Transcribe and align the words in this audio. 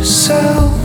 yourself. 0.00 0.79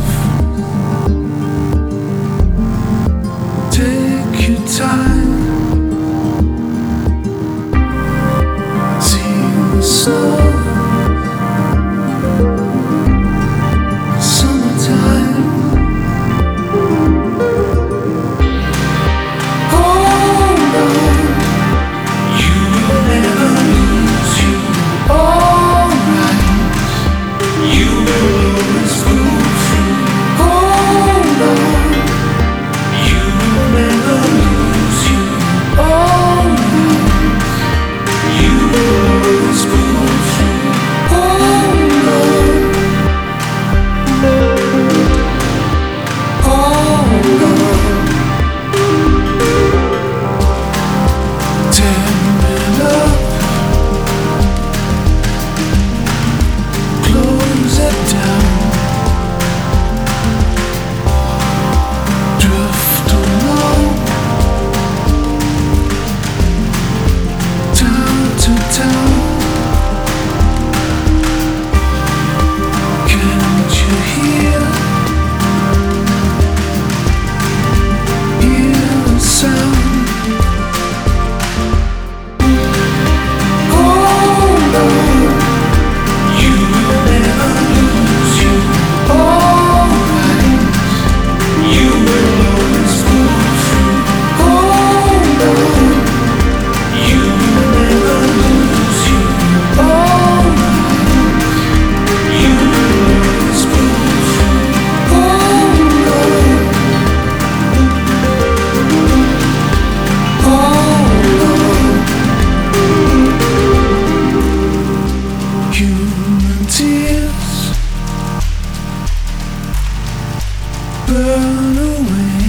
burn 121.15 121.77
away. 121.77 122.47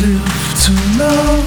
Live 0.00 0.46
to 0.62 0.72
love 1.00 1.46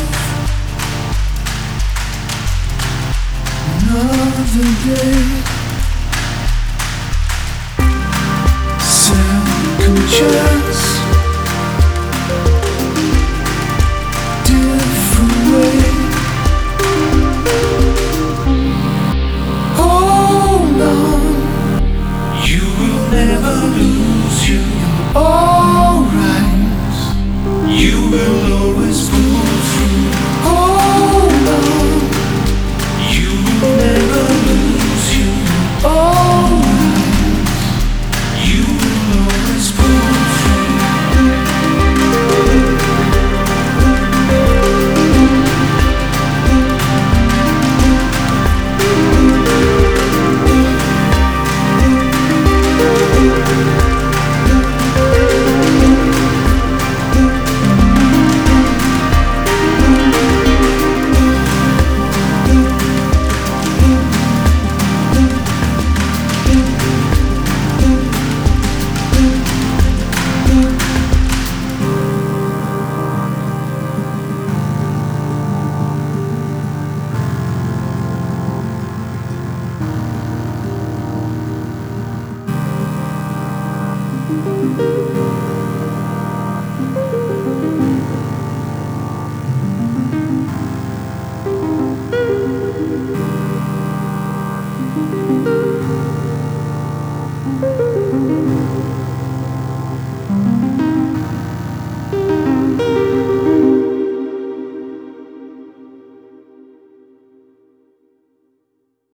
another 3.78 4.70
day. 4.86 5.22
Self 8.80 9.50
control. 9.84 10.51